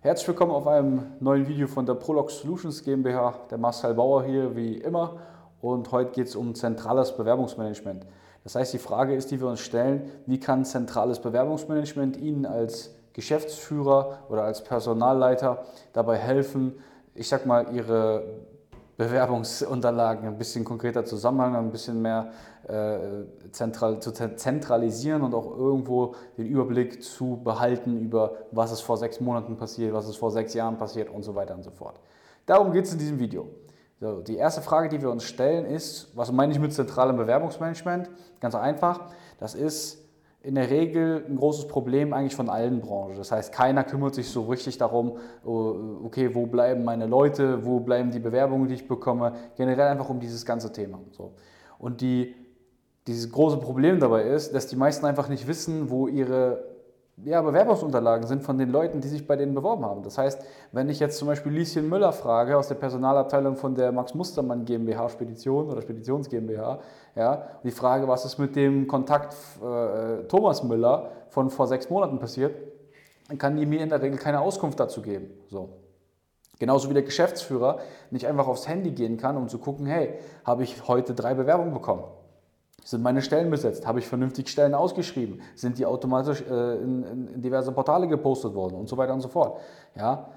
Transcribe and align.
Herzlich 0.00 0.28
willkommen 0.28 0.52
auf 0.52 0.68
einem 0.68 1.06
neuen 1.18 1.48
Video 1.48 1.66
von 1.66 1.84
der 1.84 1.94
Prolog 1.94 2.30
Solutions 2.30 2.84
GmbH. 2.84 3.34
Der 3.50 3.58
Marcel 3.58 3.94
Bauer 3.94 4.22
hier 4.22 4.54
wie 4.54 4.76
immer 4.76 5.18
und 5.60 5.90
heute 5.90 6.12
geht 6.12 6.28
es 6.28 6.36
um 6.36 6.54
zentrales 6.54 7.16
Bewerbungsmanagement. 7.16 8.06
Das 8.44 8.54
heißt, 8.54 8.72
die 8.72 8.78
Frage 8.78 9.16
ist, 9.16 9.32
die 9.32 9.40
wir 9.40 9.48
uns 9.48 9.58
stellen, 9.58 10.08
wie 10.24 10.38
kann 10.38 10.64
zentrales 10.64 11.18
Bewerbungsmanagement 11.18 12.16
Ihnen 12.16 12.46
als 12.46 12.94
Geschäftsführer 13.12 14.20
oder 14.28 14.44
als 14.44 14.62
Personalleiter 14.62 15.64
dabei 15.92 16.16
helfen, 16.16 16.78
ich 17.16 17.28
sag 17.28 17.44
mal, 17.44 17.74
Ihre 17.74 18.22
Bewerbungsunterlagen 18.98 20.26
ein 20.26 20.36
bisschen 20.36 20.64
konkreter 20.64 21.04
zusammenhang, 21.04 21.54
ein 21.54 21.70
bisschen 21.70 22.02
mehr 22.02 22.32
äh, 22.66 22.98
zentral, 23.52 24.00
zu 24.00 24.12
zentralisieren 24.12 25.22
und 25.22 25.34
auch 25.34 25.56
irgendwo 25.56 26.16
den 26.36 26.46
Überblick 26.46 27.02
zu 27.02 27.40
behalten 27.42 27.96
über, 28.00 28.32
was 28.50 28.72
ist 28.72 28.80
vor 28.80 28.96
sechs 28.96 29.20
Monaten 29.20 29.56
passiert, 29.56 29.94
was 29.94 30.08
ist 30.08 30.16
vor 30.16 30.32
sechs 30.32 30.52
Jahren 30.52 30.76
passiert 30.78 31.10
und 31.10 31.22
so 31.22 31.36
weiter 31.36 31.54
und 31.54 31.62
so 31.62 31.70
fort. 31.70 32.00
Darum 32.44 32.72
geht 32.72 32.86
es 32.86 32.92
in 32.92 32.98
diesem 32.98 33.20
Video. 33.20 33.48
So, 34.00 34.20
die 34.20 34.36
erste 34.36 34.62
Frage, 34.62 34.88
die 34.88 35.00
wir 35.00 35.10
uns 35.10 35.22
stellen, 35.22 35.64
ist, 35.64 36.10
was 36.16 36.32
meine 36.32 36.52
ich 36.52 36.58
mit 36.58 36.72
zentralem 36.72 37.16
Bewerbungsmanagement? 37.16 38.10
Ganz 38.40 38.56
einfach, 38.56 39.10
das 39.38 39.54
ist 39.54 40.07
in 40.48 40.54
der 40.54 40.70
Regel 40.70 41.26
ein 41.28 41.36
großes 41.36 41.68
Problem 41.68 42.14
eigentlich 42.14 42.34
von 42.34 42.48
allen 42.48 42.80
Branchen. 42.80 43.18
Das 43.18 43.30
heißt, 43.30 43.52
keiner 43.52 43.84
kümmert 43.84 44.14
sich 44.14 44.30
so 44.30 44.44
richtig 44.44 44.78
darum, 44.78 45.18
oh, 45.44 45.74
okay, 46.04 46.34
wo 46.34 46.46
bleiben 46.46 46.84
meine 46.84 47.04
Leute, 47.04 47.66
wo 47.66 47.80
bleiben 47.80 48.10
die 48.10 48.18
Bewerbungen, 48.18 48.66
die 48.66 48.76
ich 48.76 48.88
bekomme, 48.88 49.34
generell 49.58 49.88
einfach 49.88 50.08
um 50.08 50.20
dieses 50.20 50.46
ganze 50.46 50.72
Thema. 50.72 51.00
So. 51.10 51.34
Und 51.78 52.00
die, 52.00 52.34
dieses 53.06 53.30
große 53.30 53.58
Problem 53.58 54.00
dabei 54.00 54.22
ist, 54.22 54.54
dass 54.54 54.66
die 54.66 54.76
meisten 54.76 55.04
einfach 55.04 55.28
nicht 55.28 55.46
wissen, 55.46 55.90
wo 55.90 56.08
ihre 56.08 56.64
ja, 57.24 57.42
Bewerbungsunterlagen 57.42 58.26
sind 58.26 58.42
von 58.42 58.58
den 58.58 58.70
Leuten, 58.70 59.00
die 59.00 59.08
sich 59.08 59.26
bei 59.26 59.36
denen 59.36 59.54
beworben 59.54 59.84
haben. 59.84 60.02
Das 60.02 60.18
heißt, 60.18 60.40
wenn 60.72 60.88
ich 60.88 61.00
jetzt 61.00 61.18
zum 61.18 61.28
Beispiel 61.28 61.52
Lieschen 61.52 61.88
Müller 61.88 62.12
frage 62.12 62.56
aus 62.56 62.68
der 62.68 62.76
Personalabteilung 62.76 63.56
von 63.56 63.74
der 63.74 63.92
Max 63.92 64.14
Mustermann 64.14 64.64
GmbH 64.64 65.08
Spedition 65.08 65.68
oder 65.68 65.82
Speditions 65.82 66.28
GmbH, 66.28 66.80
ja, 67.16 67.32
und 67.32 67.64
die 67.64 67.70
Frage, 67.70 68.06
was 68.06 68.24
ist 68.24 68.38
mit 68.38 68.54
dem 68.56 68.86
Kontakt 68.86 69.34
äh, 69.62 70.24
Thomas 70.28 70.62
Müller 70.62 71.10
von 71.28 71.50
vor 71.50 71.66
sechs 71.66 71.90
Monaten 71.90 72.18
passiert, 72.18 72.54
dann 73.28 73.38
kann 73.38 73.56
die 73.56 73.66
mir 73.66 73.80
in 73.80 73.88
der 73.88 74.00
Regel 74.00 74.18
keine 74.18 74.40
Auskunft 74.40 74.78
dazu 74.78 75.02
geben. 75.02 75.30
So. 75.48 75.70
Genauso 76.58 76.88
wie 76.88 76.94
der 76.94 77.02
Geschäftsführer 77.02 77.78
nicht 78.10 78.26
einfach 78.26 78.48
aufs 78.48 78.66
Handy 78.66 78.90
gehen 78.90 79.16
kann, 79.16 79.36
um 79.36 79.48
zu 79.48 79.58
gucken, 79.58 79.86
hey, 79.86 80.14
habe 80.44 80.62
ich 80.62 80.88
heute 80.88 81.14
drei 81.14 81.34
Bewerbungen 81.34 81.72
bekommen? 81.72 82.04
Sind 82.88 83.02
meine 83.02 83.20
Stellen 83.20 83.50
besetzt? 83.50 83.86
Habe 83.86 83.98
ich 83.98 84.08
vernünftig 84.08 84.48
Stellen 84.48 84.74
ausgeschrieben? 84.74 85.42
Sind 85.54 85.76
die 85.76 85.84
automatisch 85.84 86.40
äh, 86.40 86.76
in, 86.76 87.02
in, 87.34 87.42
diverse 87.42 87.70
Portale 87.70 88.08
gepostet 88.08 88.54
worden 88.54 88.76
und 88.76 88.88
so 88.88 88.96
weiter 88.96 89.12
und 89.12 89.20
so 89.20 89.28
fort? 89.28 89.60
Ja, 89.94 90.30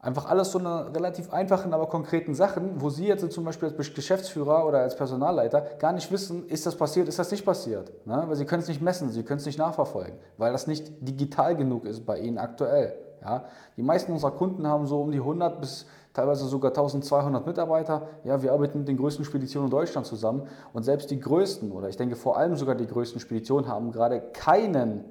einfach 0.00 0.28
alles 0.28 0.50
so 0.50 0.58
eine 0.58 0.92
relativ 0.92 1.32
einfachen, 1.32 1.72
aber 1.72 1.86
konkreten 1.86 2.34
Sachen, 2.34 2.82
wo 2.82 2.90
Sie 2.90 3.06
jetzt 3.06 3.30
zum 3.30 3.44
Beispiel 3.44 3.68
als 3.68 3.94
Geschäftsführer 3.94 4.66
oder 4.66 4.80
als 4.80 4.96
Personalleiter 4.96 5.60
gar 5.78 5.92
nicht 5.92 6.10
wissen, 6.10 6.48
ist 6.48 6.66
das 6.66 6.74
passiert, 6.74 7.06
ist 7.06 7.20
das 7.20 7.30
nicht 7.30 7.44
passiert? 7.44 7.92
Ne? 8.04 8.24
Weil 8.26 8.34
Sie 8.34 8.46
können 8.46 8.62
es 8.62 8.68
nicht 8.68 8.82
messen, 8.82 9.08
Sie 9.10 9.22
können 9.22 9.38
es 9.38 9.46
nicht 9.46 9.60
nachverfolgen, 9.60 10.16
weil 10.38 10.50
das 10.50 10.66
nicht 10.66 10.90
digital 11.06 11.54
genug 11.54 11.84
ist 11.84 12.04
bei 12.04 12.18
Ihnen 12.18 12.38
aktuell. 12.38 12.94
Ja? 13.20 13.44
Die 13.76 13.82
meisten 13.84 14.10
unserer 14.10 14.32
Kunden 14.32 14.66
haben 14.66 14.88
so 14.88 15.02
um 15.02 15.12
die 15.12 15.18
100 15.18 15.60
bis 15.60 15.86
teilweise 16.14 16.46
sogar 16.46 16.70
1200 16.70 17.46
Mitarbeiter. 17.46 18.08
Ja, 18.24 18.42
wir 18.42 18.52
arbeiten 18.52 18.78
mit 18.78 18.88
den 18.88 18.96
größten 18.96 19.24
Speditionen 19.24 19.68
in 19.68 19.70
Deutschland 19.70 20.06
zusammen 20.06 20.48
und 20.72 20.82
selbst 20.82 21.10
die 21.10 21.20
größten 21.20 21.72
oder 21.72 21.88
ich 21.88 21.96
denke 21.96 22.16
vor 22.16 22.36
allem 22.36 22.56
sogar 22.56 22.74
die 22.74 22.86
größten 22.86 23.20
Speditionen 23.20 23.68
haben 23.68 23.92
gerade 23.92 24.20
keinen 24.32 25.04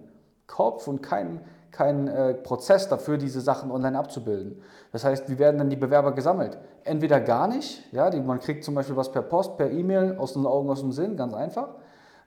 Kopf 0.47 0.87
und 0.87 1.01
keinen 1.01 1.41
kein 1.71 2.07
äh, 2.07 2.33
Prozess 2.33 2.89
dafür, 2.89 3.17
diese 3.17 3.41
Sachen 3.41 3.71
online 3.71 3.97
abzubilden. 3.97 4.61
Das 4.91 5.03
heißt, 5.03 5.29
wie 5.29 5.39
werden 5.39 5.57
dann 5.57 5.69
die 5.69 5.77
Bewerber 5.77 6.11
gesammelt? 6.11 6.57
Entweder 6.83 7.19
gar 7.21 7.47
nicht, 7.47 7.81
ja, 7.93 8.09
die, 8.09 8.19
man 8.19 8.39
kriegt 8.39 8.63
zum 8.63 8.75
Beispiel 8.75 8.95
was 8.95 9.11
per 9.11 9.21
Post, 9.21 9.57
per 9.57 9.71
E-Mail, 9.71 10.17
aus 10.17 10.33
den 10.33 10.45
Augen, 10.45 10.69
aus 10.69 10.81
dem 10.81 10.91
Sinn, 10.91 11.15
ganz 11.15 11.33
einfach. 11.33 11.69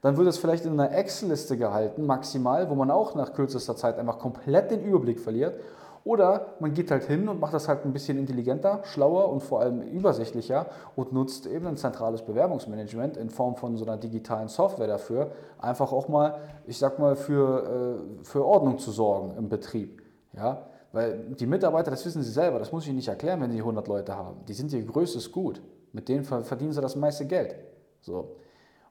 Dann 0.00 0.16
wird 0.16 0.28
es 0.28 0.38
vielleicht 0.38 0.66
in 0.66 0.78
einer 0.78 0.92
Excel-Liste 0.92 1.56
gehalten, 1.56 2.04
maximal, 2.06 2.68
wo 2.68 2.74
man 2.74 2.90
auch 2.90 3.14
nach 3.14 3.32
kürzester 3.32 3.76
Zeit 3.76 3.98
einfach 3.98 4.18
komplett 4.18 4.70
den 4.70 4.82
Überblick 4.82 5.20
verliert. 5.20 5.60
Oder 6.04 6.54
man 6.60 6.75
geht 6.75 6.91
halt 6.91 7.04
hin 7.04 7.28
und 7.28 7.41
macht 7.41 7.54
das 7.54 7.66
halt 7.66 7.87
ein 7.87 7.92
bisschen 7.94 8.19
intelligenter, 8.19 8.81
schlauer 8.84 9.31
und 9.31 9.42
vor 9.42 9.60
allem 9.60 9.81
übersichtlicher 9.81 10.66
und 10.97 11.15
nutzt 11.15 11.47
eben 11.47 11.66
ein 11.66 11.78
zentrales 11.78 12.22
Bewerbungsmanagement 12.22 13.16
in 13.16 13.31
Form 13.31 13.56
von 13.56 13.76
so 13.78 13.87
einer 13.87 13.97
digitalen 13.97 14.48
Software 14.48 14.87
dafür, 14.87 15.32
einfach 15.59 15.93
auch 15.93 16.09
mal, 16.09 16.41
ich 16.66 16.76
sag 16.78 16.98
mal, 16.98 17.16
für, 17.16 18.03
äh, 18.20 18.25
für 18.25 18.44
Ordnung 18.44 18.78
zu 18.78 18.91
sorgen 18.91 19.34
im 19.38 19.48
Betrieb. 19.48 20.03
Ja? 20.34 20.66
Weil 20.93 21.34
die 21.41 21.47
Mitarbeiter, 21.47 21.91
das 21.91 22.04
wissen 22.04 22.22
sie 22.22 22.31
selber, 22.31 22.59
das 22.59 22.70
muss 22.70 22.82
ich 22.82 22.91
ihnen 22.91 22.97
nicht 22.97 23.09
erklären, 23.09 23.41
wenn 23.41 23.50
sie 23.50 23.59
100 23.59 23.88
Leute 23.88 24.14
haben. 24.14 24.44
Die 24.47 24.53
sind 24.53 24.72
ihr 24.75 24.84
größtes 24.84 25.32
Gut. 25.32 25.62
Mit 25.93 26.09
denen 26.09 26.25
verdienen 26.25 26.72
sie 26.72 26.81
das 26.81 26.97
meiste 26.97 27.25
Geld. 27.25 27.56
So. 28.00 28.37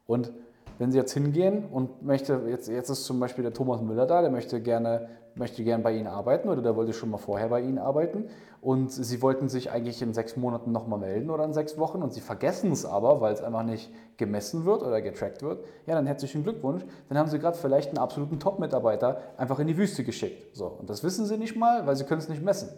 Und 0.07 0.31
wenn 0.79 0.91
Sie 0.91 0.97
jetzt 0.97 1.13
hingehen 1.13 1.66
und 1.72 2.02
möchte, 2.02 2.41
jetzt, 2.47 2.68
jetzt 2.68 2.90
ist 2.90 3.06
zum 3.06 3.19
Beispiel 3.19 3.44
der 3.44 3.53
Thomas 3.53 3.81
Müller 3.81 4.06
da, 4.06 4.22
der 4.22 4.31
möchte 4.31 4.62
gerne, 4.62 5.09
möchte 5.35 5.63
gerne 5.63 5.83
bei 5.83 5.94
Ihnen 5.94 6.07
arbeiten 6.07 6.49
oder 6.49 6.61
der 6.61 6.75
wollte 6.75 6.94
schon 6.94 7.09
mal 7.09 7.17
vorher 7.17 7.49
bei 7.49 7.61
Ihnen 7.61 7.77
arbeiten 7.77 8.25
und 8.61 8.91
Sie 8.91 9.21
wollten 9.21 9.49
sich 9.49 9.71
eigentlich 9.71 10.01
in 10.01 10.13
sechs 10.13 10.38
Monaten 10.38 10.71
nochmal 10.71 10.99
melden 10.99 11.29
oder 11.29 11.44
in 11.44 11.53
sechs 11.53 11.77
Wochen 11.77 12.01
und 12.01 12.13
Sie 12.13 12.21
vergessen 12.21 12.71
es 12.71 12.85
aber, 12.85 13.21
weil 13.21 13.33
es 13.33 13.41
einfach 13.41 13.63
nicht 13.63 13.91
gemessen 14.17 14.66
wird 14.66 14.83
oder 14.83 15.01
getrackt 15.01 15.41
wird, 15.41 15.63
ja, 15.85 15.95
dann 15.95 16.05
herzlichen 16.05 16.43
Glückwunsch, 16.43 16.83
dann 17.09 17.17
haben 17.17 17.29
Sie 17.29 17.39
gerade 17.39 17.57
vielleicht 17.57 17.89
einen 17.89 17.97
absoluten 17.97 18.39
Top-Mitarbeiter 18.39 19.22
einfach 19.38 19.59
in 19.59 19.67
die 19.67 19.77
Wüste 19.77 20.03
geschickt. 20.03 20.55
So, 20.55 20.67
und 20.67 20.89
das 20.89 21.03
wissen 21.03 21.25
Sie 21.25 21.38
nicht 21.38 21.55
mal, 21.55 21.85
weil 21.88 21.95
Sie 21.95 22.03
können 22.03 22.22
es 22.22 22.29
nicht 22.29 22.43
messen. 22.43 22.69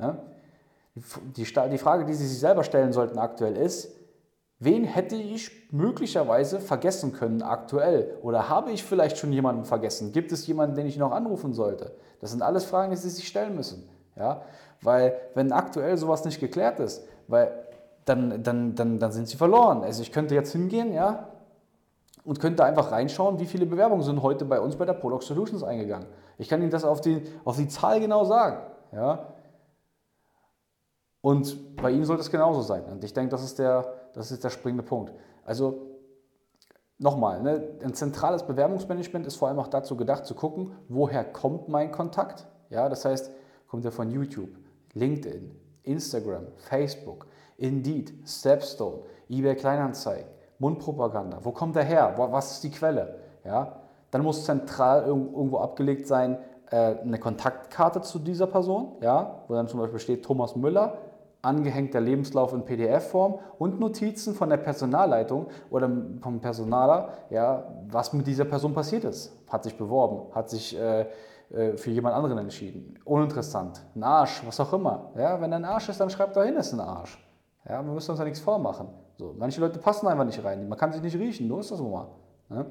Ja? 0.00 0.18
Die, 0.94 1.44
die 1.44 1.78
Frage, 1.78 2.04
die 2.04 2.14
Sie 2.14 2.26
sich 2.26 2.38
selber 2.38 2.64
stellen 2.64 2.92
sollten 2.92 3.18
aktuell 3.18 3.56
ist, 3.56 3.90
Wen 4.58 4.84
hätte 4.84 5.16
ich 5.16 5.50
möglicherweise 5.70 6.60
vergessen 6.60 7.12
können 7.12 7.42
aktuell? 7.42 8.16
Oder 8.22 8.48
habe 8.48 8.72
ich 8.72 8.84
vielleicht 8.84 9.18
schon 9.18 9.32
jemanden 9.32 9.64
vergessen? 9.64 10.12
Gibt 10.12 10.32
es 10.32 10.46
jemanden, 10.46 10.76
den 10.76 10.86
ich 10.86 10.96
noch 10.96 11.12
anrufen 11.12 11.52
sollte? 11.52 11.94
Das 12.20 12.30
sind 12.30 12.40
alles 12.40 12.64
Fragen, 12.64 12.90
die 12.90 12.96
Sie 12.96 13.10
sich 13.10 13.28
stellen 13.28 13.54
müssen. 13.54 13.86
Ja? 14.16 14.42
Weil 14.80 15.16
wenn 15.34 15.52
aktuell 15.52 15.98
sowas 15.98 16.24
nicht 16.24 16.40
geklärt 16.40 16.80
ist, 16.80 17.06
weil 17.28 17.52
dann, 18.06 18.42
dann, 18.42 18.74
dann, 18.74 18.98
dann 18.98 19.12
sind 19.12 19.28
Sie 19.28 19.36
verloren. 19.36 19.82
Also 19.82 20.00
ich 20.00 20.10
könnte 20.10 20.34
jetzt 20.34 20.52
hingehen 20.52 20.94
ja, 20.94 21.28
und 22.24 22.40
könnte 22.40 22.64
einfach 22.64 22.92
reinschauen, 22.92 23.38
wie 23.38 23.46
viele 23.46 23.66
Bewerbungen 23.66 24.04
sind 24.04 24.22
heute 24.22 24.46
bei 24.46 24.58
uns 24.58 24.76
bei 24.76 24.86
der 24.86 24.94
Prolog 24.94 25.22
Solutions 25.22 25.62
eingegangen. 25.62 26.08
Ich 26.38 26.48
kann 26.48 26.62
Ihnen 26.62 26.70
das 26.70 26.84
auf 26.84 27.02
die, 27.02 27.22
auf 27.44 27.56
die 27.56 27.68
Zahl 27.68 28.00
genau 28.00 28.24
sagen. 28.24 28.58
Ja? 28.92 29.34
Und 31.20 31.76
bei 31.76 31.90
ihm 31.90 32.04
sollte 32.04 32.22
es 32.22 32.30
genauso 32.30 32.62
sein. 32.62 32.84
Und 32.84 33.02
ich 33.02 33.12
denke, 33.12 33.30
das 33.30 33.42
ist 33.42 33.58
der, 33.58 33.84
das 34.16 34.32
ist 34.32 34.42
der 34.42 34.50
springende 34.50 34.82
Punkt. 34.82 35.12
Also 35.44 35.96
nochmal, 36.98 37.42
ne, 37.42 37.62
ein 37.84 37.94
zentrales 37.94 38.42
Bewerbungsmanagement 38.42 39.26
ist 39.26 39.36
vor 39.36 39.48
allem 39.48 39.58
auch 39.58 39.68
dazu 39.68 39.96
gedacht, 39.96 40.24
zu 40.24 40.34
gucken, 40.34 40.72
woher 40.88 41.22
kommt 41.24 41.68
mein 41.68 41.92
Kontakt. 41.92 42.46
Ja, 42.70 42.88
das 42.88 43.04
heißt, 43.04 43.30
kommt 43.68 43.84
er 43.84 43.92
von 43.92 44.10
YouTube, 44.10 44.50
LinkedIn, 44.94 45.54
Instagram, 45.82 46.46
Facebook, 46.56 47.26
Indeed, 47.58 48.12
Stepstone, 48.26 49.02
eBay 49.28 49.54
Kleinanzeigen, 49.54 50.28
Mundpropaganda. 50.58 51.38
Wo 51.42 51.52
kommt 51.52 51.76
er 51.76 51.84
her? 51.84 52.14
Was 52.16 52.52
ist 52.52 52.64
die 52.64 52.70
Quelle? 52.70 53.20
Ja, 53.44 53.80
dann 54.10 54.22
muss 54.22 54.44
zentral 54.44 55.04
irgendwo 55.04 55.58
abgelegt 55.58 56.06
sein, 56.06 56.38
äh, 56.70 56.96
eine 57.00 57.18
Kontaktkarte 57.18 58.00
zu 58.00 58.18
dieser 58.18 58.46
Person, 58.46 58.96
ja, 59.00 59.42
wo 59.46 59.54
dann 59.54 59.68
zum 59.68 59.80
Beispiel 59.80 60.00
steht 60.00 60.24
Thomas 60.24 60.56
Müller, 60.56 60.98
angehängter 61.46 62.00
Lebenslauf 62.00 62.52
in 62.52 62.64
PDF-Form 62.64 63.38
und 63.58 63.80
Notizen 63.80 64.34
von 64.34 64.50
der 64.50 64.56
Personalleitung 64.58 65.46
oder 65.70 65.90
vom 66.20 66.40
Personaler, 66.40 67.10
ja, 67.30 67.64
was 67.88 68.12
mit 68.12 68.26
dieser 68.26 68.44
Person 68.44 68.74
passiert 68.74 69.04
ist. 69.04 69.32
Hat 69.48 69.64
sich 69.64 69.76
beworben, 69.76 70.34
hat 70.34 70.50
sich 70.50 70.78
äh, 70.78 71.06
äh, 71.50 71.76
für 71.76 71.90
jemand 71.90 72.16
anderen 72.16 72.38
entschieden. 72.38 72.98
Uninteressant, 73.04 73.80
ein 73.94 74.02
Arsch, 74.02 74.42
was 74.44 74.58
auch 74.58 74.72
immer. 74.72 75.12
Ja, 75.16 75.40
wenn 75.40 75.52
er 75.52 75.58
ein 75.58 75.64
Arsch 75.64 75.88
ist, 75.88 76.00
dann 76.00 76.10
schreibt 76.10 76.36
er 76.36 76.44
hin, 76.44 76.56
ist 76.56 76.72
ein 76.72 76.80
Arsch. 76.80 77.18
Ja, 77.68 77.82
wir 77.84 77.92
müssen 77.92 78.10
uns 78.10 78.18
da 78.18 78.24
nichts 78.24 78.40
vormachen. 78.40 78.88
So, 79.18 79.34
manche 79.38 79.60
Leute 79.60 79.78
passen 79.78 80.08
einfach 80.08 80.24
nicht 80.24 80.44
rein, 80.44 80.68
man 80.68 80.78
kann 80.78 80.92
sich 80.92 81.02
nicht 81.02 81.16
riechen, 81.16 81.48
nur 81.48 81.60
ist 81.60 81.70
das 81.70 81.78
so 81.78 81.88
mal. 81.88 82.08
Ne? 82.48 82.66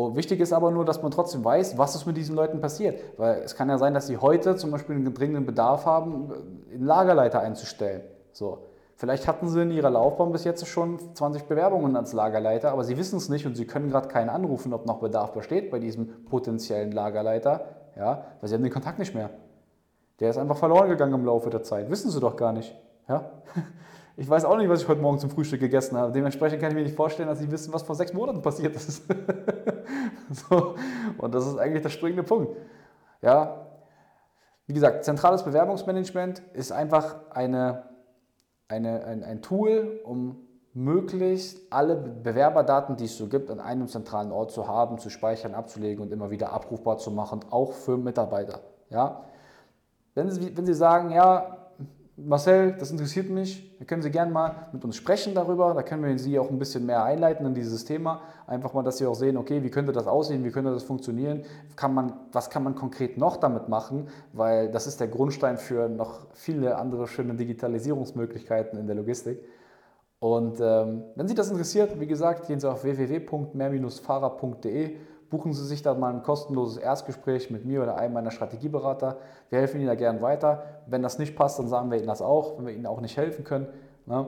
Oh, 0.00 0.14
wichtig 0.14 0.38
ist 0.38 0.52
aber 0.52 0.70
nur, 0.70 0.84
dass 0.84 1.02
man 1.02 1.10
trotzdem 1.10 1.44
weiß, 1.44 1.76
was 1.76 1.96
ist 1.96 2.06
mit 2.06 2.16
diesen 2.16 2.36
Leuten 2.36 2.60
passiert. 2.60 3.00
Weil 3.16 3.40
es 3.42 3.56
kann 3.56 3.68
ja 3.68 3.78
sein, 3.78 3.94
dass 3.94 4.06
sie 4.06 4.16
heute 4.16 4.54
zum 4.54 4.70
Beispiel 4.70 4.94
einen 4.94 5.12
dringenden 5.12 5.44
Bedarf 5.44 5.86
haben, 5.86 6.32
einen 6.72 6.84
Lagerleiter 6.84 7.40
einzustellen. 7.40 8.02
So. 8.30 8.58
Vielleicht 8.94 9.26
hatten 9.26 9.48
sie 9.48 9.60
in 9.60 9.72
ihrer 9.72 9.90
Laufbahn 9.90 10.30
bis 10.30 10.44
jetzt 10.44 10.64
schon 10.68 11.00
20 11.16 11.46
Bewerbungen 11.46 11.96
als 11.96 12.12
Lagerleiter, 12.12 12.70
aber 12.70 12.84
sie 12.84 12.96
wissen 12.96 13.16
es 13.16 13.28
nicht 13.28 13.44
und 13.44 13.56
sie 13.56 13.66
können 13.66 13.90
gerade 13.90 14.06
keinen 14.06 14.28
anrufen, 14.28 14.72
ob 14.72 14.86
noch 14.86 15.00
Bedarf 15.00 15.32
besteht 15.32 15.68
bei 15.72 15.80
diesem 15.80 16.26
potenziellen 16.26 16.92
Lagerleiter, 16.92 17.64
ja, 17.96 18.24
weil 18.40 18.48
sie 18.48 18.54
haben 18.54 18.62
den 18.62 18.72
Kontakt 18.72 19.00
nicht 19.00 19.16
mehr. 19.16 19.30
Der 20.20 20.30
ist 20.30 20.38
einfach 20.38 20.58
verloren 20.58 20.90
gegangen 20.90 21.14
im 21.14 21.24
Laufe 21.24 21.50
der 21.50 21.64
Zeit. 21.64 21.90
Wissen 21.90 22.12
sie 22.12 22.20
doch 22.20 22.36
gar 22.36 22.52
nicht. 22.52 22.72
Ja? 23.08 23.32
Ich 24.20 24.28
weiß 24.28 24.46
auch 24.46 24.56
nicht, 24.56 24.68
was 24.68 24.82
ich 24.82 24.88
heute 24.88 25.00
Morgen 25.00 25.20
zum 25.20 25.30
Frühstück 25.30 25.60
gegessen 25.60 25.96
habe. 25.96 26.10
Dementsprechend 26.10 26.60
kann 26.60 26.72
ich 26.72 26.74
mir 26.74 26.82
nicht 26.82 26.96
vorstellen, 26.96 27.28
dass 27.28 27.38
sie 27.38 27.52
wissen, 27.52 27.72
was 27.72 27.84
vor 27.84 27.94
sechs 27.94 28.12
Monaten 28.12 28.42
passiert 28.42 28.74
ist. 28.74 29.04
so. 30.48 30.74
Und 31.18 31.34
das 31.34 31.46
ist 31.46 31.58
eigentlich 31.58 31.82
der 31.82 31.90
springende 31.90 32.22
Punkt. 32.22 32.56
Ja, 33.22 33.66
Wie 34.66 34.74
gesagt, 34.74 35.04
zentrales 35.04 35.42
Bewerbungsmanagement 35.42 36.40
ist 36.52 36.72
einfach 36.72 37.16
eine, 37.30 37.84
eine, 38.68 39.04
ein, 39.04 39.24
ein 39.24 39.42
Tool, 39.42 40.00
um 40.04 40.36
möglichst 40.74 41.72
alle 41.72 41.96
Bewerberdaten, 41.96 42.96
die 42.96 43.06
es 43.06 43.16
so 43.16 43.26
gibt, 43.26 43.50
an 43.50 43.58
einem 43.58 43.88
zentralen 43.88 44.30
Ort 44.30 44.52
zu 44.52 44.68
haben, 44.68 44.98
zu 44.98 45.10
speichern, 45.10 45.54
abzulegen 45.54 46.02
und 46.04 46.12
immer 46.12 46.30
wieder 46.30 46.52
abrufbar 46.52 46.98
zu 46.98 47.10
machen, 47.10 47.40
auch 47.50 47.72
für 47.72 47.96
Mitarbeiter. 47.96 48.60
Ja? 48.90 49.24
Wenn, 50.14 50.30
Sie, 50.30 50.56
wenn 50.56 50.66
Sie 50.66 50.74
sagen, 50.74 51.10
ja, 51.10 51.67
Marcel, 52.20 52.74
das 52.78 52.90
interessiert 52.90 53.30
mich, 53.30 53.76
dann 53.78 53.86
können 53.86 54.02
Sie 54.02 54.10
gerne 54.10 54.32
mal 54.32 54.68
mit 54.72 54.84
uns 54.84 54.96
sprechen 54.96 55.34
darüber, 55.34 55.72
da 55.72 55.84
können 55.84 56.02
wir 56.02 56.18
Sie 56.18 56.36
auch 56.38 56.50
ein 56.50 56.58
bisschen 56.58 56.84
mehr 56.84 57.04
einleiten 57.04 57.46
in 57.46 57.54
dieses 57.54 57.84
Thema, 57.84 58.22
einfach 58.48 58.74
mal, 58.74 58.82
dass 58.82 58.98
Sie 58.98 59.06
auch 59.06 59.14
sehen, 59.14 59.36
okay, 59.36 59.62
wie 59.62 59.70
könnte 59.70 59.92
das 59.92 60.08
aussehen, 60.08 60.44
wie 60.44 60.50
könnte 60.50 60.72
das 60.72 60.82
funktionieren, 60.82 61.44
kann 61.76 61.94
man, 61.94 62.12
was 62.32 62.50
kann 62.50 62.64
man 62.64 62.74
konkret 62.74 63.18
noch 63.18 63.36
damit 63.36 63.68
machen, 63.68 64.08
weil 64.32 64.68
das 64.68 64.88
ist 64.88 64.98
der 64.98 65.06
Grundstein 65.06 65.58
für 65.58 65.88
noch 65.88 66.26
viele 66.32 66.76
andere 66.76 67.06
schöne 67.06 67.36
Digitalisierungsmöglichkeiten 67.36 68.80
in 68.80 68.88
der 68.88 68.96
Logistik. 68.96 69.38
Und 70.18 70.58
ähm, 70.60 71.04
wenn 71.14 71.28
Sie 71.28 71.36
das 71.36 71.50
interessiert, 71.50 72.00
wie 72.00 72.08
gesagt, 72.08 72.48
gehen 72.48 72.58
Sie 72.58 72.68
auf 72.68 72.82
www.mehr-fahrer.de, 72.82 74.96
buchen 75.30 75.52
Sie 75.52 75.64
sich 75.64 75.82
da 75.82 75.94
mal 75.94 76.12
ein 76.12 76.22
kostenloses 76.22 76.78
Erstgespräch 76.78 77.50
mit 77.50 77.64
mir 77.64 77.82
oder 77.82 77.96
einem 77.96 78.14
meiner 78.14 78.30
Strategieberater. 78.30 79.18
Wir 79.50 79.58
helfen 79.58 79.78
Ihnen 79.78 79.88
da 79.88 79.94
gern 79.94 80.22
weiter. 80.22 80.64
Wenn 80.86 81.02
das 81.02 81.18
nicht 81.18 81.36
passt, 81.36 81.58
dann 81.58 81.68
sagen 81.68 81.90
wir 81.90 81.98
Ihnen 81.98 82.06
das 82.06 82.22
auch, 82.22 82.58
wenn 82.58 82.66
wir 82.66 82.74
Ihnen 82.74 82.86
auch 82.86 83.00
nicht 83.00 83.16
helfen 83.16 83.44
können. 83.44 83.68
Ne? 84.06 84.26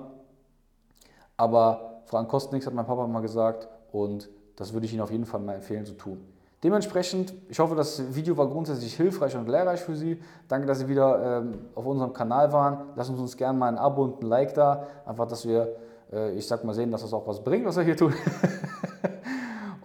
Aber 1.37 2.03
Fragen 2.05 2.29
kosten 2.29 2.55
nichts, 2.55 2.67
hat 2.67 2.75
mein 2.75 2.87
Papa 2.87 3.07
mal 3.07 3.21
gesagt. 3.21 3.69
Und 3.93 4.29
das 4.57 4.73
würde 4.73 4.87
ich 4.87 4.93
Ihnen 4.93 5.03
auf 5.03 5.11
jeden 5.11 5.25
Fall 5.25 5.41
mal 5.41 5.55
empfehlen 5.55 5.87
zu 5.87 5.95
tun. 5.95 6.21
Dementsprechend, 6.63 7.33
ich 7.49 7.59
hoffe, 7.59 7.75
das 7.75 8.15
Video 8.15 8.37
war 8.37 8.47
grundsätzlich 8.47 8.95
hilfreich 8.95 9.35
und 9.35 9.49
lehrreich 9.49 9.81
für 9.81 9.97
Sie. 9.97 10.21
Danke, 10.47 10.67
dass 10.67 10.81
Sie 10.81 10.89
wieder 10.89 11.39
ähm, 11.39 11.59
auf 11.75 11.87
unserem 11.87 12.13
Kanal 12.13 12.53
waren. 12.53 12.89
Lassen 12.97 13.17
Sie 13.17 13.23
uns 13.23 13.37
gerne 13.37 13.59
mal 13.59 13.69
ein 13.69 13.79
Abo 13.79 14.05
und 14.05 14.23
ein 14.23 14.27
Like 14.27 14.53
da. 14.53 14.87
Einfach, 15.07 15.27
dass 15.27 15.49
wir, 15.49 15.75
äh, 16.13 16.33
ich 16.35 16.47
sag 16.47 16.63
mal, 16.65 16.75
sehen, 16.75 16.91
dass 16.91 17.01
das 17.01 17.15
auch 17.15 17.27
was 17.27 17.43
bringt, 17.43 17.65
was 17.65 17.77
wir 17.77 17.85
hier 17.85 17.97
tun. 17.97 18.13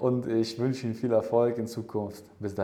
und 0.05 0.27
ich 0.27 0.59
wünsche 0.59 0.85
Ihnen 0.85 0.93
viel 0.93 1.11
Erfolg 1.11 1.57
in 1.57 1.65
Zukunft. 1.65 2.23
Bis 2.39 2.53
dahin. 2.53 2.63